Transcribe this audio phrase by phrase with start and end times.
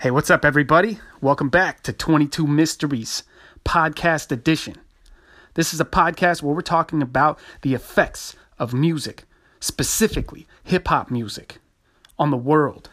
[0.00, 1.00] Hey, what's up, everybody?
[1.20, 3.24] Welcome back to 22 Mysteries
[3.64, 4.76] Podcast Edition.
[5.54, 9.24] This is a podcast where we're talking about the effects of music,
[9.58, 11.58] specifically hip hop music,
[12.16, 12.90] on the world.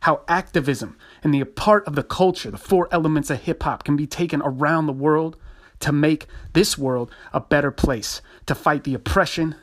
[0.00, 3.94] How activism and the part of the culture, the four elements of hip hop, can
[3.94, 5.36] be taken around the world
[5.80, 9.56] to make this world a better place, to fight the oppression,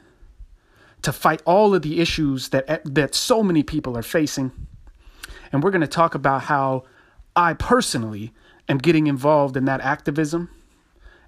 [1.02, 4.52] to fight all of the issues that, that so many people are facing
[5.54, 6.84] and we're going to talk about how
[7.36, 8.34] I personally
[8.68, 10.50] am getting involved in that activism.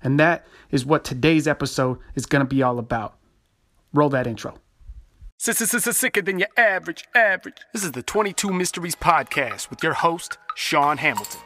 [0.03, 3.15] And that is what today's episode is going to be all about.
[3.93, 4.55] Roll that intro.
[5.37, 7.57] Sicker than your average, average.
[7.71, 11.41] This is the 22 Mysteries Podcast with your host, Shaun Hamilton.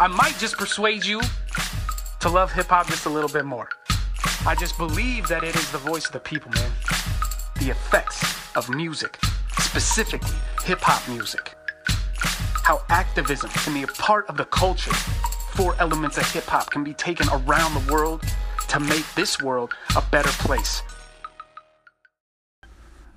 [0.00, 1.20] I might just persuade you
[2.20, 3.68] to love hip hop just a little bit more.
[4.46, 6.70] I just believe that it is the voice of the people, man.
[7.58, 8.24] The effects
[8.56, 9.18] of music,
[9.58, 11.54] specifically hip hop music
[12.62, 14.92] how activism can be a part of the culture.
[15.54, 18.22] Four elements of hip hop can be taken around the world
[18.68, 20.82] to make this world a better place.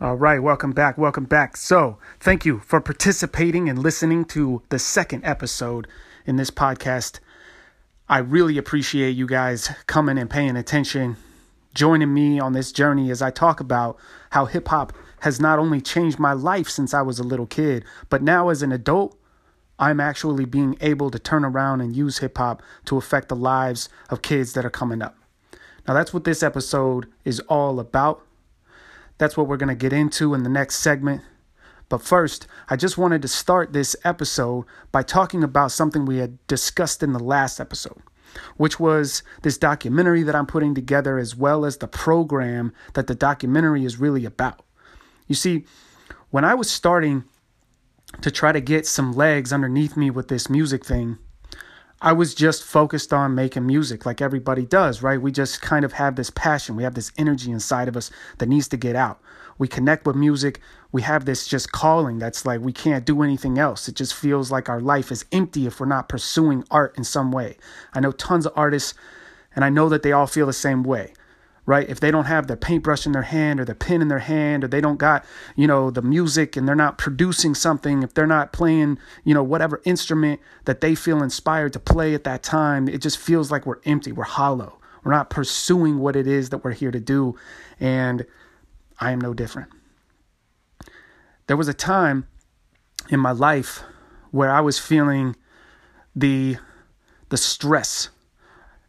[0.01, 0.97] All right, welcome back.
[0.97, 1.55] Welcome back.
[1.55, 5.87] So, thank you for participating and listening to the second episode
[6.25, 7.19] in this podcast.
[8.09, 11.15] I really appreciate you guys coming and paying attention,
[11.73, 13.97] joining me on this journey as I talk about
[14.31, 17.85] how hip hop has not only changed my life since I was a little kid,
[18.09, 19.17] but now as an adult,
[19.77, 23.89] I'm actually being able to turn around and use hip hop to affect the lives
[24.09, 25.17] of kids that are coming up.
[25.87, 28.25] Now, that's what this episode is all about.
[29.17, 31.21] That's what we're going to get into in the next segment.
[31.89, 36.45] But first, I just wanted to start this episode by talking about something we had
[36.47, 38.01] discussed in the last episode,
[38.57, 43.13] which was this documentary that I'm putting together, as well as the program that the
[43.13, 44.63] documentary is really about.
[45.27, 45.65] You see,
[46.31, 47.25] when I was starting
[48.21, 51.17] to try to get some legs underneath me with this music thing,
[52.01, 55.21] I was just focused on making music like everybody does, right?
[55.21, 56.75] We just kind of have this passion.
[56.75, 59.19] We have this energy inside of us that needs to get out.
[59.57, 60.59] We connect with music.
[60.91, 63.87] We have this just calling that's like we can't do anything else.
[63.87, 67.31] It just feels like our life is empty if we're not pursuing art in some
[67.31, 67.57] way.
[67.93, 68.93] I know tons of artists,
[69.55, 71.13] and I know that they all feel the same way
[71.65, 71.89] right?
[71.89, 74.63] If they don't have their paintbrush in their hand or the pen in their hand
[74.63, 78.27] or they don't got, you know, the music and they're not producing something, if they're
[78.27, 82.87] not playing, you know, whatever instrument that they feel inspired to play at that time,
[82.87, 84.79] it just feels like we're empty, we're hollow.
[85.03, 87.35] We're not pursuing what it is that we're here to do.
[87.79, 88.25] And
[88.99, 89.69] I am no different.
[91.47, 92.27] There was a time
[93.09, 93.83] in my life
[94.31, 95.35] where I was feeling
[96.15, 96.57] the
[97.29, 98.09] the stress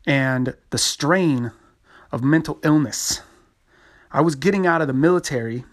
[0.06, 1.53] and the strain
[2.12, 3.21] of mental illness.
[4.11, 5.65] I was getting out of the military,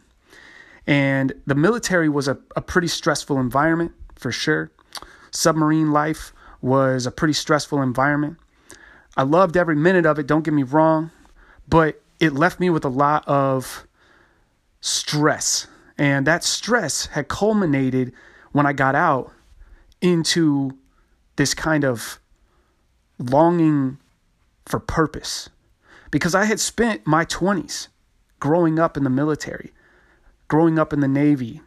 [0.86, 4.72] and the military was a, a pretty stressful environment for sure.
[5.32, 8.38] Submarine life was a pretty stressful environment.
[9.16, 11.12] I loved every minute of it, don't get me wrong,
[11.68, 13.88] but it left me with a lot of
[14.82, 15.68] stress.
[15.98, 18.14] And that stress had culminated
[18.52, 19.32] when I got out
[20.02, 20.78] into
[21.36, 22.20] this kind of
[23.20, 24.00] longing
[24.66, 25.50] for purpose
[26.14, 27.88] because I had spent my 20s
[28.40, 29.72] growing up in the military,
[30.48, 31.60] growing up in the Navy,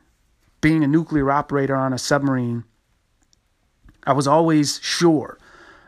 [0.60, 2.62] being a nuclear operator on a submarine.
[4.06, 5.36] I was always sure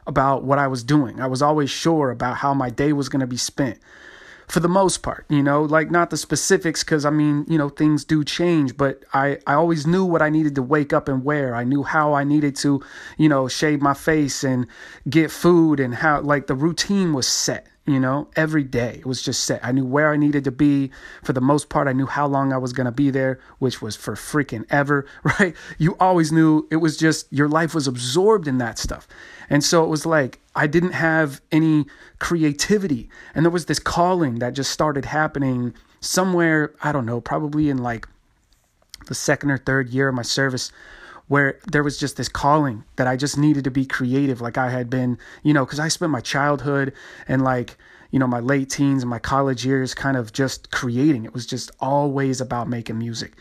[0.09, 1.21] about what I was doing.
[1.21, 3.79] I was always sure about how my day was going to be spent.
[4.49, 7.69] For the most part, you know, like not the specifics because I mean, you know,
[7.69, 11.23] things do change, but I, I always knew what I needed to wake up and
[11.23, 11.55] wear.
[11.55, 12.83] I knew how I needed to,
[13.19, 14.67] you know, shave my face and
[15.09, 18.97] get food and how, like, the routine was set you know, every day.
[18.99, 19.65] It was just set.
[19.65, 20.91] I knew where I needed to be.
[21.23, 23.81] For the most part, I knew how long I was going to be there, which
[23.81, 25.55] was for freaking ever, right?
[25.79, 29.09] You always knew it was just your life was absorbed in that stuff.
[29.51, 31.87] And so it was like I didn't have any
[32.19, 33.09] creativity.
[33.35, 37.79] And there was this calling that just started happening somewhere, I don't know, probably in
[37.79, 38.09] like
[39.07, 40.71] the second or third year of my service
[41.29, 44.71] where there was just this calling that I just needed to be creative like I
[44.71, 46.93] had been, you know, because I spent my childhood
[47.29, 47.77] and like,
[48.11, 51.25] you know, my late teens and my college years kind of just creating.
[51.25, 53.35] It was just always about making music.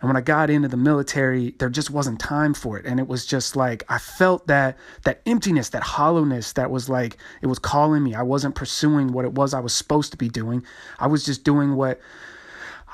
[0.00, 2.84] And when I got into the military, there just wasn't time for it.
[2.84, 7.16] And it was just like I felt that that emptiness, that hollowness that was like
[7.40, 8.14] it was calling me.
[8.14, 10.62] I wasn't pursuing what it was I was supposed to be doing.
[10.98, 12.00] I was just doing what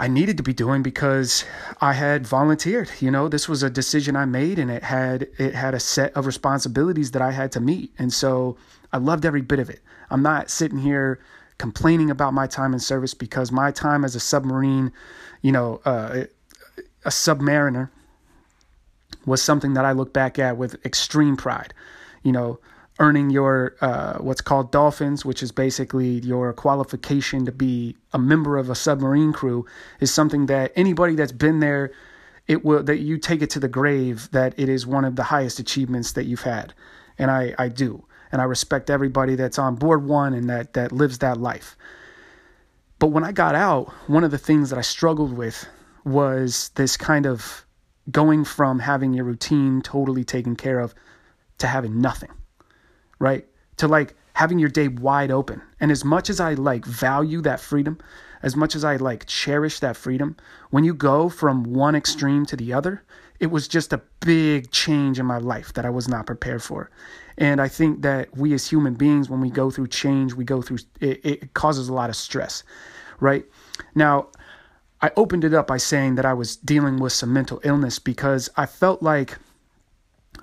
[0.00, 1.44] I needed to be doing because
[1.78, 2.90] I had volunteered.
[3.00, 6.16] You know, this was a decision I made and it had it had a set
[6.16, 7.92] of responsibilities that I had to meet.
[7.98, 8.56] And so
[8.94, 9.80] I loved every bit of it.
[10.08, 11.20] I'm not sitting here
[11.58, 14.90] complaining about my time in service because my time as a submarine,
[15.42, 16.24] you know, uh,
[17.04, 17.90] a submariner
[19.26, 21.74] was something that I look back at with extreme pride.
[22.22, 22.58] You know,
[23.00, 28.58] earning your uh, what's called dolphins, which is basically your qualification to be a member
[28.58, 29.66] of a submarine crew,
[30.00, 31.90] is something that anybody that's been there,
[32.46, 35.24] it will that you take it to the grave that it is one of the
[35.24, 36.74] highest achievements that you've had,
[37.18, 40.92] and I I do, and I respect everybody that's on board one and that that
[40.92, 41.76] lives that life.
[42.98, 45.66] But when I got out, one of the things that I struggled with
[46.04, 47.64] was this kind of
[48.10, 50.94] going from having your routine totally taken care of
[51.58, 52.30] to having nothing
[53.20, 53.46] right?
[53.76, 55.62] To like having your day wide open.
[55.78, 57.98] And as much as I like value that freedom,
[58.42, 60.36] as much as I like cherish that freedom,
[60.70, 63.04] when you go from one extreme to the other,
[63.38, 66.90] it was just a big change in my life that I was not prepared for.
[67.38, 70.62] And I think that we as human beings, when we go through change, we go
[70.62, 72.64] through it, it causes a lot of stress,
[73.20, 73.44] right?
[73.94, 74.28] Now,
[75.02, 78.50] I opened it up by saying that I was dealing with some mental illness because
[78.56, 79.38] I felt like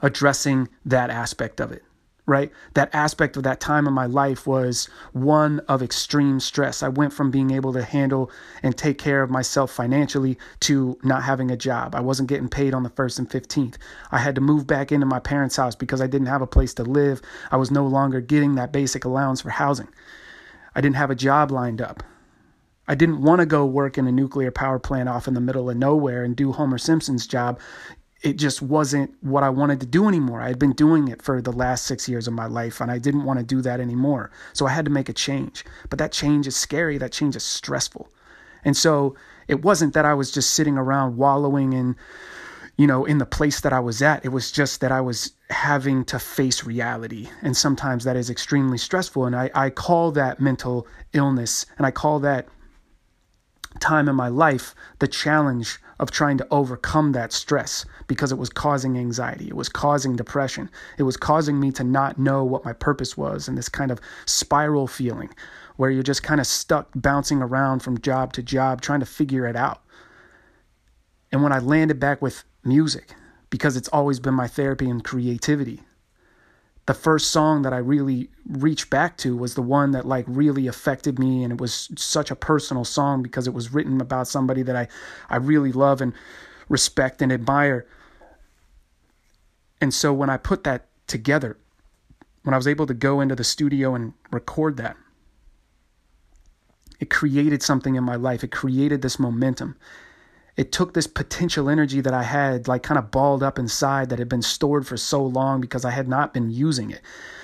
[0.01, 1.83] addressing that aspect of it
[2.27, 2.51] right?
[2.73, 6.83] That aspect of that time in my life was one of extreme stress.
[6.83, 8.29] I went from being able to handle
[8.61, 11.95] and take care of myself financially to not having a job.
[11.95, 13.75] I wasn't getting paid on the 1st and 15th.
[14.11, 16.73] I had to move back into my parents' house because I didn't have a place
[16.75, 17.21] to live.
[17.49, 19.87] I was no longer getting that basic allowance for housing.
[20.75, 22.03] I didn't have a job lined up.
[22.89, 25.69] I didn't want to go work in a nuclear power plant off in the middle
[25.69, 27.59] of nowhere and do Homer Simpson's job
[28.21, 30.41] it just wasn't what I wanted to do anymore.
[30.41, 32.97] I had been doing it for the last six years of my life and I
[32.97, 34.31] didn't want to do that anymore.
[34.53, 35.63] So I had to make a change.
[35.89, 38.09] But that change is scary, that change is stressful.
[38.63, 39.15] And so
[39.47, 41.95] it wasn't that I was just sitting around wallowing in,
[42.75, 44.25] you know, in the place that I was at.
[44.25, 47.29] It was just that I was having to face reality.
[47.43, 49.25] And sometimes that is extremely stressful.
[49.25, 52.47] And I, I call that mental illness and I call that
[53.79, 58.49] time in my life the challenge of trying to overcome that stress because it was
[58.49, 59.47] causing anxiety.
[59.47, 60.69] It was causing depression.
[60.97, 63.99] It was causing me to not know what my purpose was and this kind of
[64.25, 65.29] spiral feeling
[65.77, 69.47] where you're just kind of stuck bouncing around from job to job trying to figure
[69.47, 69.81] it out.
[71.31, 73.13] And when I landed back with music,
[73.49, 75.81] because it's always been my therapy and creativity,
[76.87, 80.67] the first song that I really reached back to was the one that like really
[80.67, 84.63] affected me and it was such a personal song because it was written about somebody
[84.63, 84.87] that I
[85.29, 86.13] I really love and
[86.69, 87.85] respect and admire.
[89.81, 91.57] And so when I put that together,
[92.43, 94.95] when I was able to go into the studio and record that,
[97.01, 98.45] it created something in my life.
[98.45, 99.75] It created this momentum
[100.57, 104.19] it took this potential energy that I had, like kind of balled up inside, that
[104.19, 107.01] had been stored for so long because I had not been using it.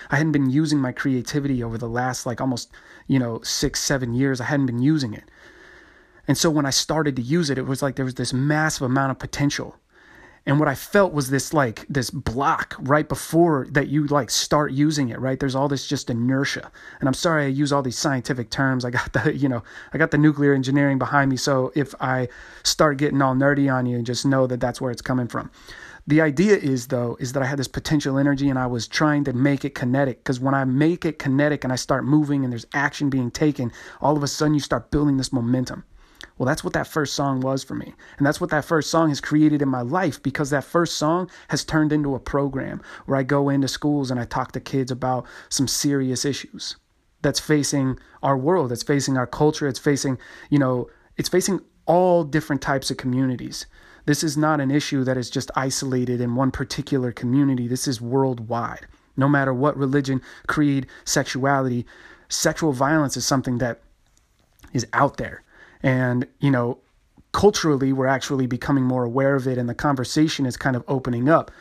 [0.09, 2.71] I hadn't been using my creativity over the last, like almost,
[3.07, 4.41] you know, six, seven years.
[4.41, 5.29] I hadn't been using it.
[6.27, 8.83] And so when I started to use it, it was like there was this massive
[8.83, 9.77] amount of potential
[10.45, 14.71] and what i felt was this like this block right before that you like start
[14.71, 15.39] using it right?
[15.39, 16.71] There's all this just inertia.
[16.99, 18.85] And i'm sorry i use all these scientific terms.
[18.85, 19.63] I got the you know
[19.93, 21.37] i got the nuclear engineering behind me.
[21.37, 22.27] So if i
[22.63, 25.49] start getting all nerdy on you just know that that's where it's coming from.
[26.05, 29.23] The idea is though is that i had this potential energy and i was trying
[29.25, 30.23] to make it kinetic.
[30.23, 33.71] Because when i make it kinetic and i start moving and there's action being taken
[34.01, 35.85] all of a sudden you start building this momentum
[36.37, 37.93] well, that's what that first song was for me.
[38.17, 41.29] And that's what that first song has created in my life because that first song
[41.49, 44.91] has turned into a program where I go into schools and I talk to kids
[44.91, 46.75] about some serious issues
[47.21, 50.17] that's facing our world, that's facing our culture, it's facing,
[50.49, 53.65] you know, it's facing all different types of communities.
[54.05, 57.67] This is not an issue that is just isolated in one particular community.
[57.67, 58.87] This is worldwide.
[59.15, 61.85] No matter what religion, creed, sexuality,
[62.27, 63.79] sexual violence is something that
[64.73, 65.43] is out there.
[65.83, 66.79] And, you know,
[67.33, 71.27] culturally, we're actually becoming more aware of it and the conversation is kind of opening
[71.27, 71.51] up.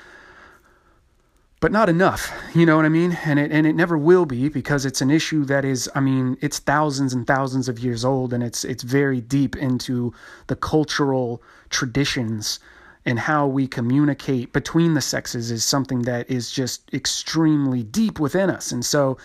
[1.61, 3.17] But not enough, you know what I mean?
[3.25, 6.37] And it and it never will be because it's an issue that is, I mean,
[6.41, 10.13] it's thousands and thousands of years old and it's it's very deep into
[10.49, 12.59] the cultural traditions
[13.05, 18.51] and how we communicate between the sexes is something that is just extremely deep within
[18.51, 18.73] us.
[18.73, 19.17] And so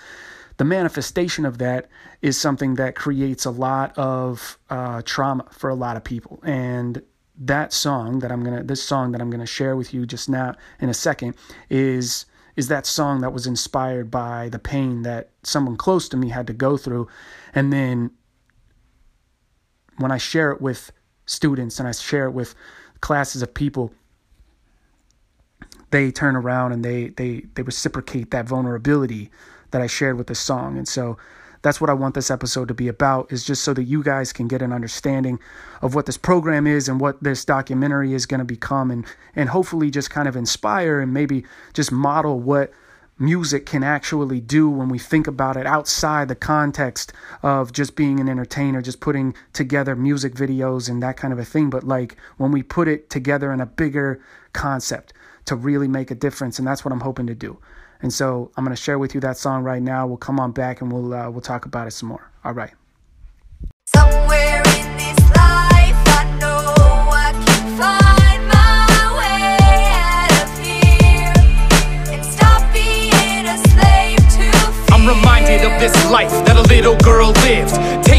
[0.58, 1.88] the manifestation of that
[2.22, 6.40] is something that creates a lot of uh, trauma for a lot of people.
[6.44, 7.02] And
[7.40, 10.56] that song that I'm gonna, this song that I'm gonna share with you just now
[10.80, 11.36] in a second,
[11.70, 16.30] is is that song that was inspired by the pain that someone close to me
[16.30, 17.08] had to go through,
[17.54, 18.10] and then
[19.98, 20.92] when I share it with
[21.28, 22.56] students and I share it with
[23.02, 23.94] classes of people,
[25.92, 29.30] they turn around and they they they reciprocate that vulnerability
[29.72, 30.78] that I shared with the song.
[30.78, 31.18] And so
[31.62, 34.32] that's what I want this episode to be about is just so that you guys
[34.32, 35.40] can get an understanding
[35.82, 39.06] of what this program is and what this documentary is going to become and
[39.36, 41.44] and hopefully just kind of inspire and maybe
[41.74, 42.72] just model what
[43.20, 48.20] music can actually do when we think about it outside the context of just being
[48.20, 51.70] an entertainer, just putting together music videos and that kind of a thing.
[51.70, 54.22] But like when we put it together in a bigger
[54.54, 55.14] concept
[55.46, 57.58] to really make a difference, and that's what I'm hoping to do.
[58.02, 60.06] And so I'm going to share with you that song right now.
[60.08, 62.30] We'll come on back and we'll uh, we'll talk about it some more.
[62.44, 62.72] All right.
[63.88, 66.64] Somewhere in this life, I know
[67.10, 71.34] I can find my way out of here
[72.14, 74.94] and stop being a slave to fear.
[74.94, 77.74] I'm reminded of this life that a little girl lived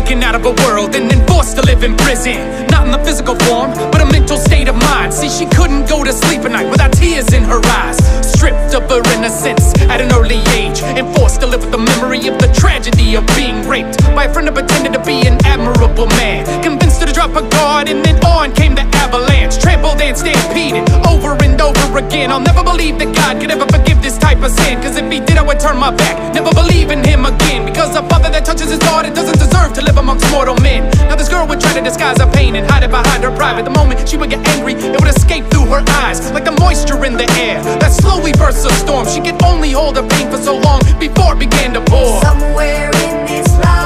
[0.09, 2.41] Taken out of a world and then forced to live in prison.
[2.69, 5.13] Not in the physical form, but a mental state of mind.
[5.13, 7.99] See, she couldn't go to sleep at night without tears in her eyes.
[8.25, 12.29] Stripped of her innocence at an early age And forced to live with the memory
[12.29, 16.07] of the tragedy of being raped By a friend who pretended to be an admirable
[16.17, 16.47] man.
[16.63, 19.59] Convinced her to drop her guard and then on came the avalanche.
[19.59, 22.31] Trampled and stampeded over and over again.
[22.31, 24.81] I'll never believe that God could ever forgive this type of sin.
[24.81, 27.67] Cause if he did I would turn my back, never believe in him again.
[27.67, 30.89] Because a father that touches his daughter doesn't deserve to live amongst mortal men.
[31.09, 33.65] Now this girl would try to disguise her pain and hide it behind her pride
[33.65, 37.05] the moment she would get angry, it would escape through her eyes Like the moisture
[37.05, 39.07] in the air that slowly bursts a storm.
[39.07, 42.21] She could only hold her pain for so long before it began to pour.
[42.23, 43.78] Somewhere in this life,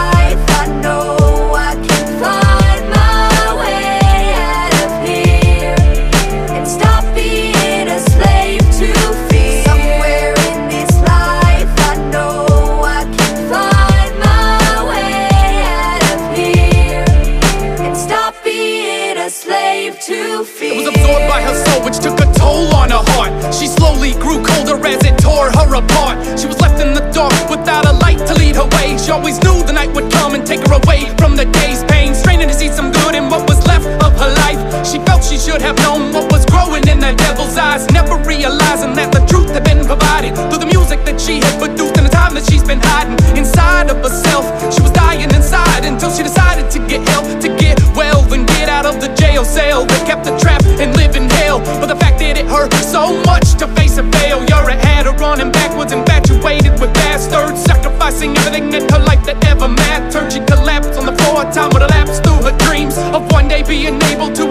[29.03, 32.15] She always knew the night would come and take her away from the day's pain.
[32.15, 34.63] Straining to see some good in what was left of her life.
[34.87, 37.91] She felt she should have known what was growing in the devil's eyes.
[37.91, 41.99] Never realizing that the truth had been provided through the music that she had produced
[41.99, 44.47] in the time that she's been hiding inside of herself.
[44.71, 48.69] She was dying inside until she decided to get help, to get well, and get
[48.71, 51.59] out of the jail cell that kept her trapped and live in hell.
[51.83, 55.17] But the fact that it hurt so much to face a failure, it had her
[55.19, 57.67] running backwards, infatuated with bastards,
[58.03, 60.33] sacrificing everything in her life that ever mattered.
[60.33, 64.01] She collapsed on the floor, time would elapse through her dreams of one day being
[64.03, 64.45] able to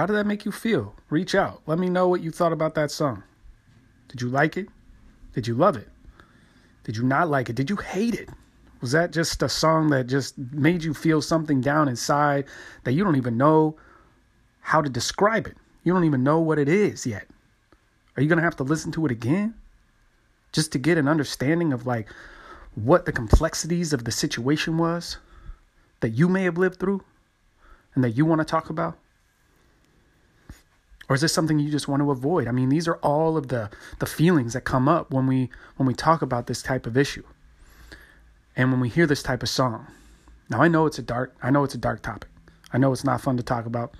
[0.00, 0.94] how did that make you feel?
[1.10, 1.60] Reach out.
[1.66, 3.22] Let me know what you thought about that song.
[4.08, 4.66] Did you like it?
[5.34, 5.90] Did you love it?
[6.84, 7.54] Did you not like it?
[7.54, 8.30] Did you hate it?
[8.80, 12.46] Was that just a song that just made you feel something down inside
[12.84, 13.76] that you don't even know
[14.60, 15.58] how to describe it?
[15.84, 17.26] You don't even know what it is yet.
[18.16, 19.52] Are you going to have to listen to it again
[20.52, 22.08] just to get an understanding of like
[22.74, 25.18] what the complexities of the situation was
[26.00, 27.04] that you may have lived through?
[27.94, 28.96] and that you want to talk about?
[31.10, 32.46] Or is this something you just want to avoid?
[32.46, 35.88] I mean, these are all of the the feelings that come up when we when
[35.88, 37.24] we talk about this type of issue.
[38.54, 39.88] And when we hear this type of song.
[40.48, 42.30] Now I know it's a dark I know it's a dark topic.
[42.72, 43.96] I know it's not fun to talk about.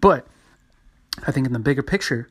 [0.00, 0.28] But
[1.26, 2.28] I think in the bigger picture,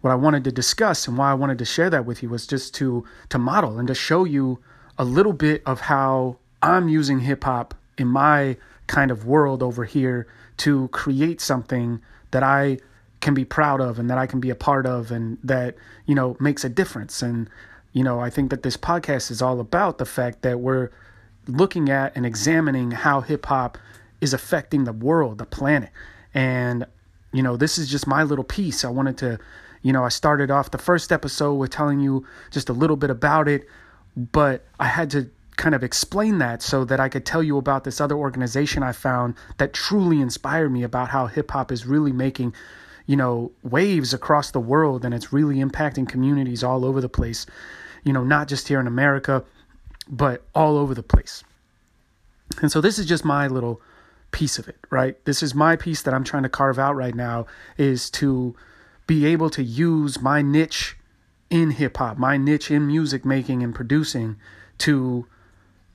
[0.00, 2.46] what I wanted to discuss and why I wanted to share that with you was
[2.46, 4.60] just to to model and to show you
[4.96, 9.84] a little bit of how I'm using hip hop in my kind of world over
[9.84, 10.28] here
[10.58, 12.78] to create something that I
[13.20, 16.14] can be proud of and that I can be a part of and that, you
[16.14, 17.22] know, makes a difference.
[17.22, 17.48] And,
[17.92, 20.90] you know, I think that this podcast is all about the fact that we're
[21.46, 23.78] looking at and examining how hip hop
[24.20, 25.90] is affecting the world, the planet.
[26.32, 26.86] And,
[27.32, 28.84] you know, this is just my little piece.
[28.84, 29.38] I wanted to,
[29.82, 33.10] you know, I started off the first episode with telling you just a little bit
[33.10, 33.66] about it,
[34.16, 37.84] but I had to kind of explain that so that I could tell you about
[37.84, 42.12] this other organization I found that truly inspired me about how hip hop is really
[42.12, 42.54] making,
[43.06, 47.46] you know, waves across the world and it's really impacting communities all over the place.
[48.04, 49.44] You know, not just here in America,
[50.08, 51.44] but all over the place.
[52.60, 53.80] And so this is just my little
[54.32, 55.22] piece of it, right?
[55.24, 58.54] This is my piece that I'm trying to carve out right now is to
[59.06, 60.96] be able to use my niche
[61.48, 64.36] in hip hop, my niche in music making and producing
[64.78, 65.26] to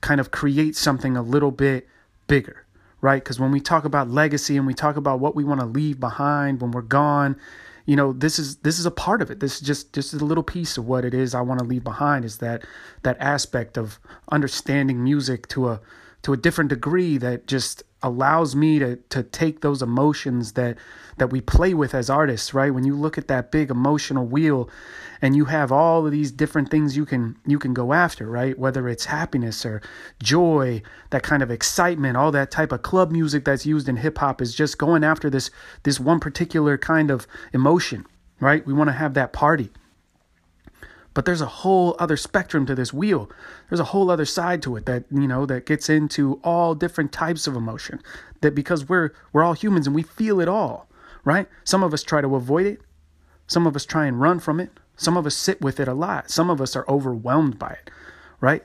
[0.00, 1.88] kind of create something a little bit
[2.26, 2.65] bigger,
[3.06, 3.22] right?
[3.22, 6.00] Because when we talk about legacy and we talk about what we want to leave
[6.00, 7.36] behind when we're gone,
[7.84, 9.38] you know, this is this is a part of it.
[9.38, 11.84] This is just just a little piece of what it is I want to leave
[11.84, 12.64] behind is that
[13.04, 14.00] that aspect of
[14.32, 15.80] understanding music to a
[16.22, 20.76] to a different degree that just allows me to to take those emotions that
[21.16, 22.72] that we play with as artists right?
[22.74, 24.68] When you look at that big emotional wheel
[25.22, 28.58] and you have all of these different things you can you can go after right?
[28.58, 29.80] Whether it's happiness or
[30.22, 34.18] joy that kind of excitement all that type of club music that's used in hip
[34.18, 35.50] hop is just going after this
[35.84, 38.06] this one particular kind of emotion
[38.40, 38.66] right?
[38.66, 39.70] We want to have that party
[41.16, 43.30] but there's a whole other spectrum to this wheel.
[43.70, 47.10] There's a whole other side to it that you know that gets into all different
[47.10, 48.02] types of emotion
[48.42, 50.90] that because we're we're all humans and we feel it all
[51.24, 51.48] right?
[51.64, 52.82] Some of us try to avoid it.
[53.46, 54.70] Some of us try and run from it.
[54.96, 56.30] Some of us sit with it a lot.
[56.30, 57.90] Some of us are overwhelmed by it
[58.40, 58.62] right?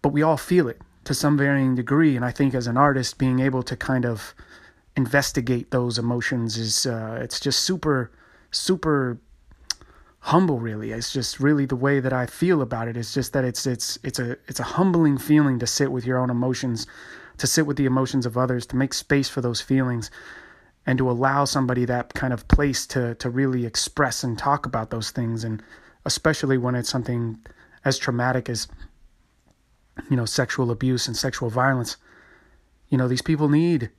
[0.00, 2.16] But we all feel it to some varying degree.
[2.16, 4.34] And i think as an artist being able to kind of
[4.96, 8.10] investigate those emotions is uh, it's just super
[8.50, 9.18] super
[10.24, 10.90] humble really.
[10.90, 12.96] It's just really the way that i feel about it.
[12.96, 16.18] It's just that it's it's it's a it's a humbling feeling to sit with your
[16.18, 16.86] own emotions
[17.36, 20.10] to sit with the emotions of others to make space for those feelings
[20.86, 24.90] and to allow somebody that kind of place to to really express and talk about
[24.90, 25.44] those things.
[25.44, 25.62] And
[26.06, 27.38] especially when it's something
[27.84, 28.66] as traumatic as
[30.10, 31.96] you know sexual abuse and sexual violence
[32.88, 33.90] you know these people need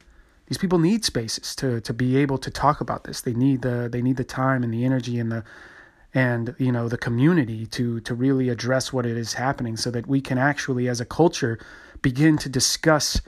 [0.47, 3.21] these people need spaces to to be able to talk about this.
[3.21, 5.43] They need the they need the time and the energy and the
[6.15, 10.07] and you know the community to to really address what it is happening so that
[10.07, 11.59] we can actually as a culture
[12.01, 13.21] begin to discuss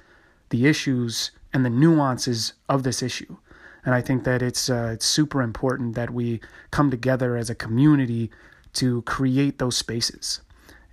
[0.49, 3.37] the issues and the nuances of this issue.
[3.85, 7.55] And i think that it's uh, it's super important that we come together as a
[7.55, 8.31] community
[8.73, 10.41] to create those spaces.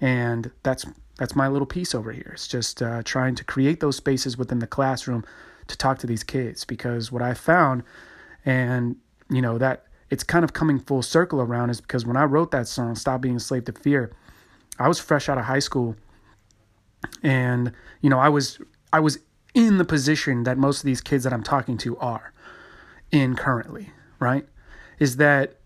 [0.01, 0.85] And that's
[1.19, 2.33] that's my little piece over here.
[2.35, 5.25] It's just uh, trying to create those spaces within the classroom
[5.69, 7.83] to talk to these kids because what i found
[8.45, 8.97] and
[9.31, 12.53] you know that it's kind of coming full circle around is because when I wrote
[12.53, 14.13] that song, Stop Being a Slave to Fear,
[14.79, 15.97] I was fresh out of high school
[17.21, 18.61] and you know, I was
[18.93, 19.19] I was
[19.55, 22.33] in the position that most of these kids that I'm talking to are
[23.11, 24.47] in currently, right?
[25.01, 25.57] Is that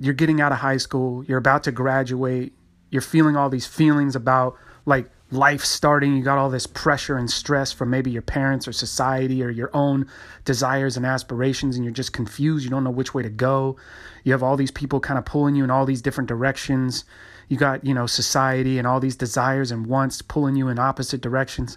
[0.00, 2.52] you're getting out of high school, you're about to graduate,
[2.90, 7.30] you're feeling all these feelings about like life starting, you got all this pressure and
[7.30, 10.06] stress from maybe your parents or society or your own
[10.44, 12.64] desires and aspirations, and you're just confused.
[12.64, 13.76] You don't know which way to go.
[14.22, 17.04] You have all these people kind of pulling you in all these different directions.
[17.48, 21.20] You got, you know, society and all these desires and wants pulling you in opposite
[21.20, 21.76] directions.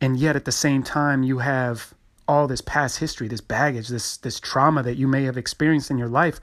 [0.00, 1.94] And yet at the same time, you have
[2.28, 5.98] all this past history, this baggage, this this trauma that you may have experienced in
[5.98, 6.40] your life,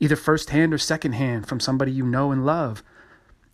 [0.00, 2.82] either firsthand or secondhand from somebody you know and love.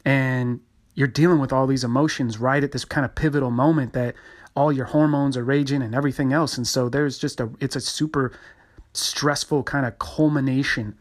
[0.05, 0.61] And
[0.99, 4.17] you're dealing with all these emotions right at this kind of pivotal moment that
[4.57, 6.57] all your hormones are raging and everything else.
[6.57, 8.33] And so there's just a it's a super
[8.95, 10.97] stressful kind of culmination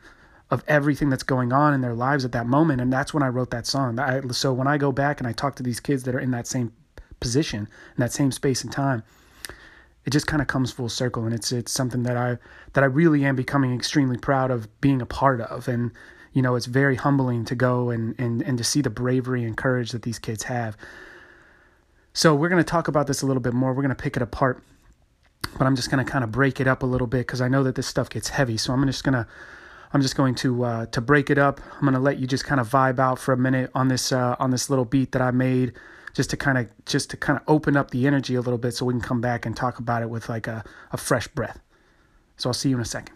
[0.52, 2.80] of everything that's going on in their lives at that moment.
[2.80, 3.98] And that's when I wrote that song.
[3.98, 6.30] I, so when I go back and I talk to these kids that are in
[6.30, 6.72] that same
[7.20, 9.02] position in that same space and time
[10.06, 11.26] it just kind of comes full circle.
[11.26, 12.38] And it's it's something that I
[12.74, 15.68] that I really am becoming extremely proud of being a part of.
[15.68, 15.92] And
[16.38, 19.58] you know, it's very humbling to go and, and, and to see the bravery and
[19.58, 20.78] courage that these kids have.
[22.14, 23.74] So we're going to talk about this a little bit more.
[23.74, 24.62] We're going to pick it apart,
[25.58, 27.48] but I'm just going to kind of break it up a little bit because I
[27.48, 28.56] know that this stuff gets heavy.
[28.56, 29.26] So I'm just going to
[29.94, 31.60] I'm just going to uh, to break it up.
[31.74, 34.12] I'm going to let you just kind of vibe out for a minute on this
[34.12, 35.74] uh, on this little beat that I made,
[36.14, 38.76] just to kind of just to kind of open up the energy a little bit,
[38.76, 41.60] so we can come back and talk about it with like a, a fresh breath.
[42.36, 43.16] So I'll see you in a second.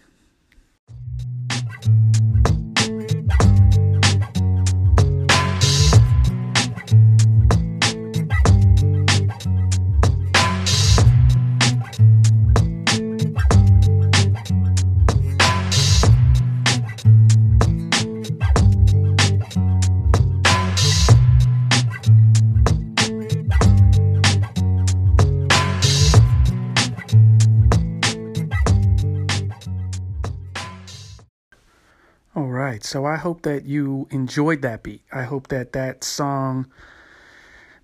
[32.36, 32.84] Right.
[32.84, 35.04] So I hope that you enjoyed that beat.
[35.12, 36.72] I hope that that song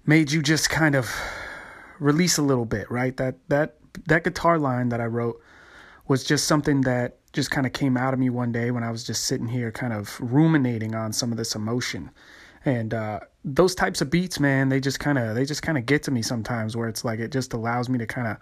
[0.05, 1.13] made you just kind of
[1.99, 3.15] release a little bit, right?
[3.17, 5.41] That that that guitar line that I wrote
[6.07, 8.91] was just something that just kind of came out of me one day when I
[8.91, 12.09] was just sitting here kind of ruminating on some of this emotion.
[12.63, 15.85] And uh, those types of beats, man, they just kind of they just kind of
[15.85, 18.37] get to me sometimes where it's like it just allows me to kind of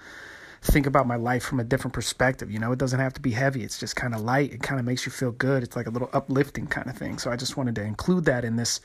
[0.65, 2.51] think about my life from a different perspective.
[2.51, 3.63] You know, it doesn't have to be heavy.
[3.63, 4.53] It's just kind of light.
[4.53, 5.63] It kind of makes you feel good.
[5.63, 7.17] It's like a little uplifting kind of thing.
[7.17, 8.81] So I just wanted to include that in this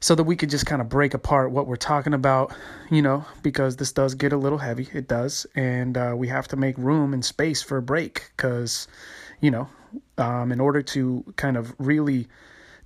[0.00, 2.54] so that we could just kind of break apart what we're talking about,
[2.90, 4.88] you know, because this does get a little heavy.
[4.94, 5.46] It does.
[5.54, 8.88] And uh, we have to make room and space for a break because,
[9.40, 9.68] you know,
[10.16, 12.28] um, in order to kind of really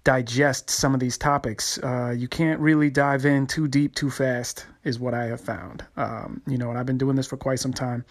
[0.04, 4.66] digest some of these topics, uh, you can't really dive in too deep too fast,
[4.84, 5.84] is what I have found.
[5.96, 8.04] Um, you know, and I've been doing this for quite some time.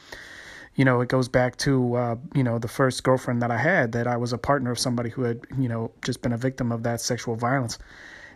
[0.75, 3.91] You know, it goes back to, uh, you know, the first girlfriend that I had,
[3.91, 6.71] that I was a partner of somebody who had, you know, just been a victim
[6.71, 7.77] of that sexual violence.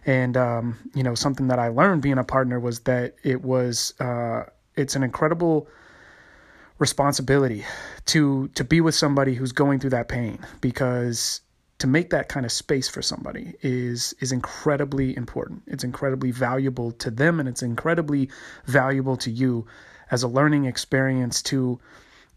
[0.05, 3.93] And um, you know, something that I learned being a partner was that it was
[3.99, 4.43] uh,
[4.75, 5.67] it's an incredible
[6.79, 7.65] responsibility
[8.05, 11.41] to to be with somebody who's going through that pain because
[11.79, 15.63] to make that kind of space for somebody is is incredibly important.
[15.67, 18.29] It's incredibly valuable to them and it's incredibly
[18.65, 19.67] valuable to you
[20.09, 21.79] as a learning experience to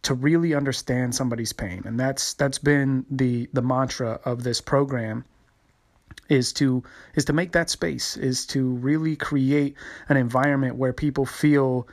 [0.02, 1.82] to really understand somebody's pain.
[1.84, 5.24] And that's that's been the the mantra of this program
[6.28, 6.82] is to
[7.14, 9.74] is to make that space is to really create
[10.08, 11.88] an environment where people feel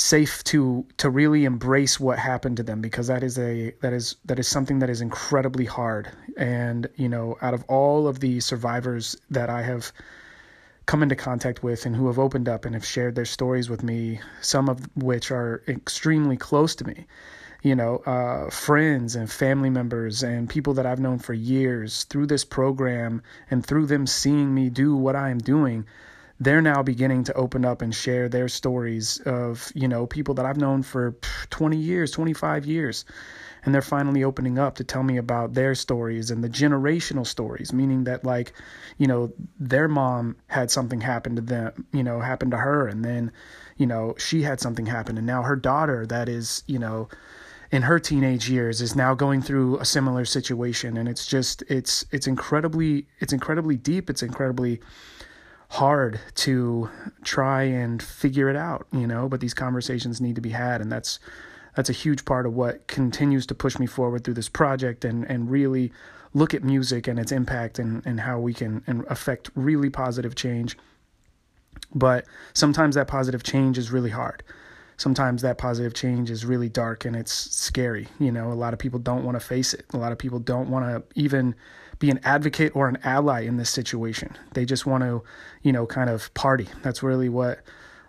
[0.00, 4.16] safe to to really embrace what happened to them because that is a that is
[4.24, 6.10] that is something that is incredibly hard.
[6.36, 9.92] And you know out of all of the survivors that I have
[10.86, 13.82] come into contact with and who have opened up and have shared their stories with
[13.82, 17.06] me some of which are extremely close to me
[17.62, 22.26] you know, uh, friends and family members and people that I've known for years through
[22.26, 25.84] this program and through them seeing me do what I am doing,
[26.40, 30.46] they're now beginning to open up and share their stories of, you know, people that
[30.46, 31.14] I've known for
[31.50, 33.04] 20 years, 25 years.
[33.62, 37.74] And they're finally opening up to tell me about their stories and the generational stories,
[37.74, 38.54] meaning that, like,
[38.96, 42.88] you know, their mom had something happen to them, you know, happen to her.
[42.88, 43.30] And then,
[43.76, 45.18] you know, she had something happen.
[45.18, 47.10] And now her daughter, that is, you know,
[47.70, 52.04] in her teenage years is now going through a similar situation and it's just it's
[52.10, 54.80] it's incredibly it's incredibly deep it's incredibly
[55.70, 56.90] hard to
[57.22, 60.90] try and figure it out you know but these conversations need to be had and
[60.90, 61.20] that's
[61.76, 65.24] that's a huge part of what continues to push me forward through this project and
[65.30, 65.92] and really
[66.34, 70.34] look at music and its impact and and how we can and affect really positive
[70.34, 70.76] change
[71.94, 74.42] but sometimes that positive change is really hard
[75.00, 78.06] sometimes that positive change is really dark and it's scary.
[78.18, 79.86] You know, a lot of people don't want to face it.
[79.94, 81.54] A lot of people don't want to even
[82.00, 84.36] be an advocate or an ally in this situation.
[84.54, 85.22] They just want to,
[85.62, 86.66] you know, kind of party.
[86.82, 87.60] That's really what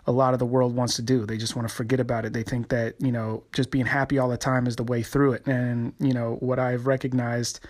[0.06, 1.24] a lot of the world wants to do.
[1.24, 2.32] They just want to forget about it.
[2.32, 5.34] They think that, you know, just being happy all the time is the way through
[5.34, 5.46] it.
[5.46, 7.60] And, you know, what I've recognized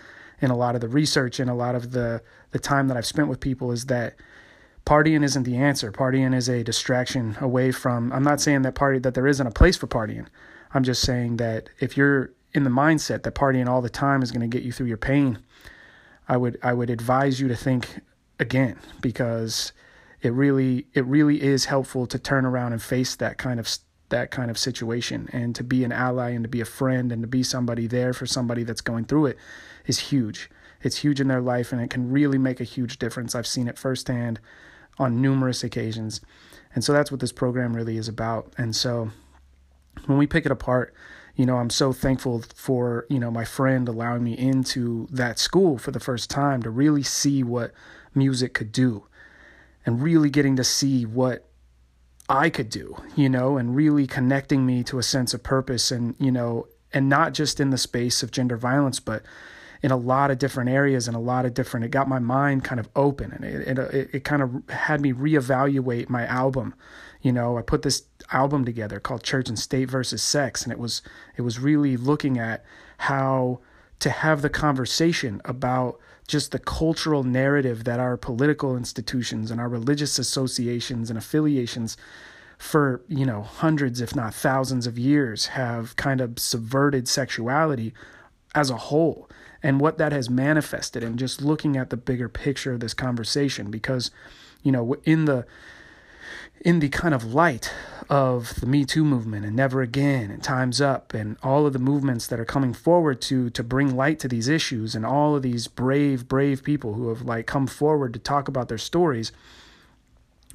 [0.40, 3.06] in a lot of the research and a lot of the the time that I've
[3.06, 4.16] spent with people is that
[4.86, 5.90] partying isn't the answer.
[5.92, 8.12] Partying is a distraction away from.
[8.12, 10.26] I'm not saying that party that there isn't a place for partying.
[10.74, 14.30] I'm just saying that if you're in the mindset that partying all the time is
[14.30, 15.38] going to get you through your pain,
[16.28, 18.00] I would I would advise you to think
[18.38, 19.72] again because
[20.20, 23.68] it really it really is helpful to turn around and face that kind of
[24.08, 27.22] that kind of situation and to be an ally and to be a friend and
[27.22, 29.38] to be somebody there for somebody that's going through it
[29.86, 30.50] is huge.
[30.82, 33.34] It's huge in their life and it can really make a huge difference.
[33.34, 34.38] I've seen it firsthand
[34.98, 36.20] on numerous occasions.
[36.74, 38.52] And so that's what this program really is about.
[38.58, 39.10] And so
[40.06, 40.94] when we pick it apart,
[41.34, 45.78] you know, I'm so thankful for, you know, my friend allowing me into that school
[45.78, 47.72] for the first time to really see what
[48.14, 49.04] music could do
[49.86, 51.48] and really getting to see what
[52.28, 56.14] I could do, you know, and really connecting me to a sense of purpose and,
[56.18, 59.22] you know, and not just in the space of gender violence, but
[59.82, 61.84] in a lot of different areas and a lot of different.
[61.84, 65.12] It got my mind kind of open and it it, it kind of had me
[65.12, 66.74] reevaluate my album.
[67.20, 70.78] You know, I put this album together called Church and State versus Sex, and it
[70.78, 71.02] was
[71.36, 72.64] it was really looking at
[72.98, 73.60] how
[74.00, 79.68] to have the conversation about just the cultural narrative that our political institutions and our
[79.68, 81.96] religious associations and affiliations
[82.58, 87.92] for you know hundreds if not thousands of years have kind of subverted sexuality
[88.54, 89.28] as a whole
[89.62, 93.70] and what that has manifested and just looking at the bigger picture of this conversation
[93.70, 94.10] because
[94.62, 95.44] you know in the
[96.60, 97.72] in the kind of light
[98.12, 101.78] of the Me Too movement and Never Again and Time's Up and all of the
[101.78, 105.40] movements that are coming forward to to bring light to these issues and all of
[105.40, 109.32] these brave brave people who have like come forward to talk about their stories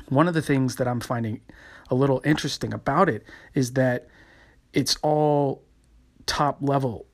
[0.08, 1.41] one of the things that I'm finding
[1.89, 4.08] a little interesting about it is that
[4.72, 5.63] it's all
[6.28, 7.08] top level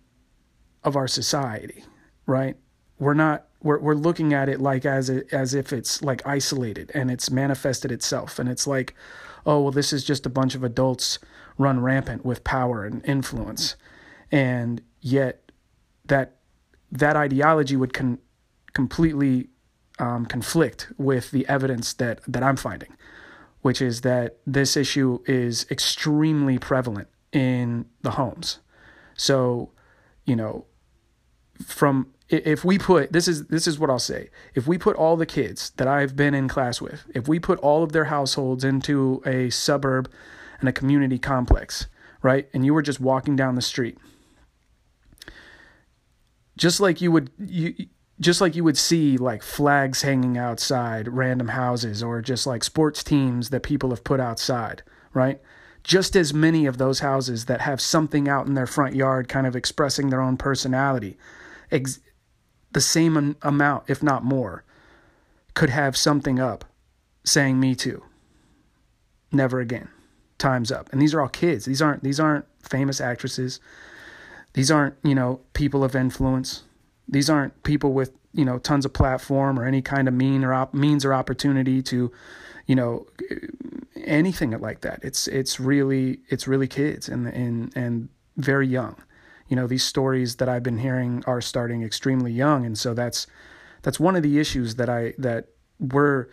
[0.84, 1.86] of our society,
[2.26, 2.58] right?
[3.00, 6.92] We're not we're we're looking at it like as a, as if it's like isolated
[6.94, 8.94] and it's manifested itself and it's like
[9.46, 11.20] oh well this is just a bunch of adults
[11.58, 13.76] run rampant with power and influence.
[14.32, 15.52] And yet
[16.06, 16.38] that
[16.92, 18.20] that ideology would con-
[18.74, 19.50] completely
[20.00, 22.96] um, conflict with the evidence that that I'm finding
[23.64, 28.60] which is that this issue is extremely prevalent in the homes.
[29.16, 29.72] So
[30.26, 30.66] you know
[31.66, 34.30] from if we put this is this is what I'll say.
[34.56, 37.60] If we put all the kids that I've been in class with, if we put
[37.60, 40.12] all of their households into a suburb
[40.60, 41.88] and a community complex,
[42.22, 42.50] right?
[42.54, 43.98] And you were just walking down the street.
[46.58, 47.74] Just like you would you
[48.20, 53.04] just like you would see like flags hanging outside random houses or just like sports
[53.04, 55.42] teams that people have put outside, right?
[55.84, 59.46] Just as many of those houses that have something out in their front yard kind
[59.46, 61.18] of expressing their own personality
[61.74, 62.00] ex-
[62.74, 64.64] the same amount, if not more,
[65.54, 66.66] could have something up
[67.24, 68.04] saying "Me Too."
[69.32, 69.90] Never again.
[70.38, 70.92] Time's up.
[70.92, 71.66] And these are all kids.
[71.66, 73.60] These aren't these aren't famous actresses.
[74.54, 76.64] These aren't you know people of influence.
[77.08, 80.54] These aren't people with you know tons of platform or any kind of mean or
[80.54, 82.12] op- means or opportunity to
[82.66, 83.08] you know
[83.96, 85.00] anything like that.
[85.04, 88.96] It's it's really it's really kids and and and very young
[89.48, 93.28] you know these stories that I've been hearing are starting extremely young, and so that's
[93.82, 95.48] that's one of the issues that I that
[95.80, 96.28] we're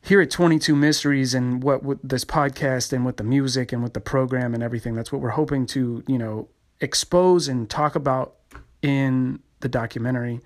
[0.00, 3.94] here at 22 Mysteries and what with this podcast and with the music and with
[3.94, 4.94] the program and everything.
[4.94, 6.48] That's what we're hoping to you know
[6.80, 8.34] expose and talk about
[8.82, 10.40] in the documentary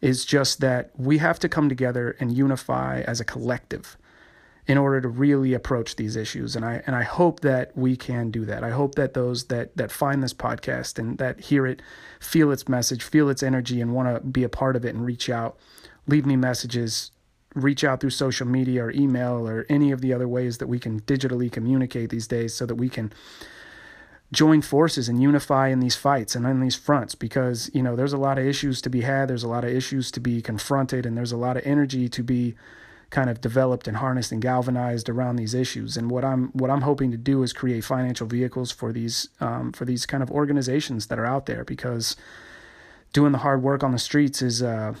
[0.00, 3.96] is just that we have to come together and unify as a collective
[4.66, 6.54] in order to really approach these issues.
[6.54, 8.62] And I and I hope that we can do that.
[8.62, 11.82] I hope that those that that find this podcast and that hear it
[12.20, 15.04] feel its message, feel its energy and want to be a part of it and
[15.04, 15.58] reach out,
[16.06, 17.10] leave me messages,
[17.54, 20.78] reach out through social media or email or any of the other ways that we
[20.78, 23.12] can digitally communicate these days so that we can
[24.32, 28.14] join forces and unify in these fights and on these fronts because you know there's
[28.14, 29.28] a lot of issues to be had.
[29.28, 32.22] There's a lot of issues to be confronted and there's a lot of energy to
[32.22, 32.54] be
[33.12, 35.98] kind of developed and harnessed and galvanized around these issues.
[35.98, 39.70] And what I'm what I'm hoping to do is create financial vehicles for these um,
[39.72, 42.16] for these kind of organizations that are out there because
[43.12, 44.94] doing the hard work on the streets is uh,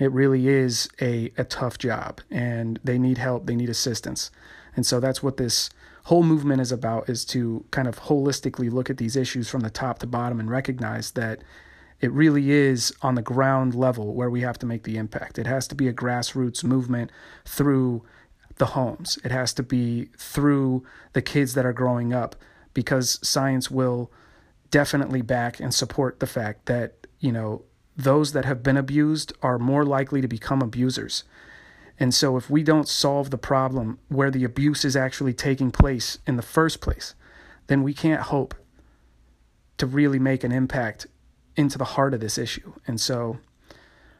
[0.00, 4.32] it really is a a tough job, and they need help, they need assistance,
[4.74, 5.70] and so that's what this
[6.04, 9.70] whole movement is about is to kind of holistically look at these issues from the
[9.70, 11.40] top to bottom and recognize that
[12.00, 15.38] it really is on the ground level where we have to make the impact.
[15.38, 17.10] It has to be a grassroots movement
[17.44, 18.02] through
[18.56, 19.18] the homes.
[19.24, 22.36] It has to be through the kids that are growing up
[22.74, 24.12] because science will
[24.70, 27.62] definitely back and support the fact that, you know,
[27.96, 31.24] those that have been abused are more likely to become abusers.
[31.98, 36.18] And so if we don't solve the problem where the abuse is actually taking place
[36.26, 37.14] in the first place,
[37.68, 38.54] then we can't hope
[39.78, 41.06] to really make an impact
[41.56, 42.72] into the heart of this issue.
[42.86, 43.38] And so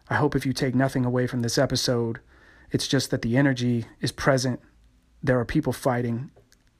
[0.09, 2.21] I hope if you take nothing away from this episode,
[2.71, 4.61] it's just that the energy is present.
[5.23, 6.31] There are people fighting,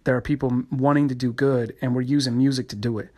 [0.05, 3.11] there are people wanting to do good, and we're using music to do it.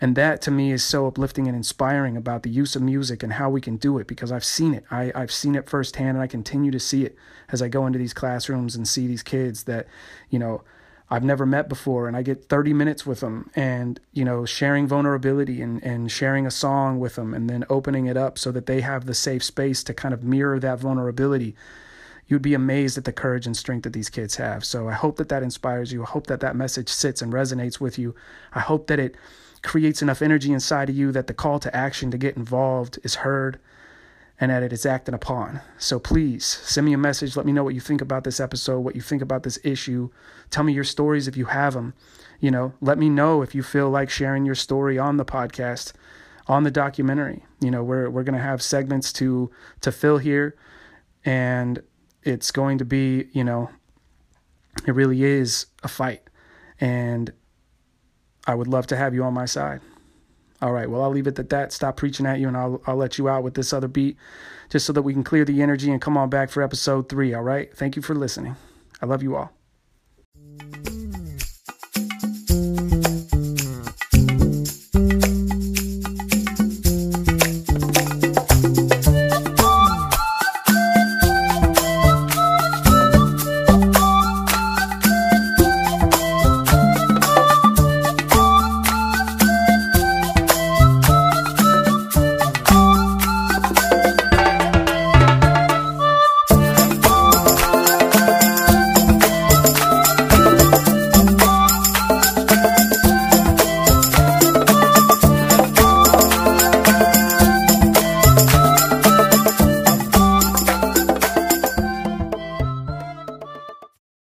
[0.00, 3.34] And that to me is so uplifting and inspiring about the use of music and
[3.34, 4.84] how we can do it because I've seen it.
[4.90, 7.16] I, I've seen it firsthand and I continue to see it
[7.48, 9.86] as I go into these classrooms and see these kids that,
[10.28, 10.62] you know,
[11.08, 14.86] I've never met before and I get 30 minutes with them and you know sharing
[14.88, 18.66] vulnerability and and sharing a song with them and then opening it up so that
[18.66, 21.54] they have the safe space to kind of mirror that vulnerability.
[22.28, 24.64] You'd be amazed at the courage and strength that these kids have.
[24.64, 26.02] So I hope that that inspires you.
[26.02, 28.16] I hope that that message sits and resonates with you.
[28.52, 29.14] I hope that it
[29.62, 33.16] creates enough energy inside of you that the call to action to get involved is
[33.16, 33.60] heard
[34.38, 35.60] and that it is acted upon.
[35.78, 37.36] So please send me a message.
[37.36, 40.10] Let me know what you think about this episode, what you think about this issue.
[40.50, 41.94] Tell me your stories if you have them.
[42.40, 45.92] You know, let me know if you feel like sharing your story on the podcast,
[46.46, 47.44] on the documentary.
[47.60, 50.54] You know, we're we're gonna have segments to to fill here,
[51.24, 51.82] and
[52.22, 53.70] it's going to be, you know,
[54.86, 56.22] it really is a fight,
[56.78, 57.32] and
[58.46, 59.80] I would love to have you on my side.
[60.62, 61.72] All right, well, I'll leave it at that.
[61.72, 64.16] Stop preaching at you, and I'll, I'll let you out with this other beat
[64.70, 67.34] just so that we can clear the energy and come on back for episode three.
[67.34, 68.56] All right, thank you for listening.
[69.02, 69.55] I love you all.